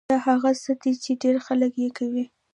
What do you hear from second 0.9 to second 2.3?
چې ډېر خلک يې کوي.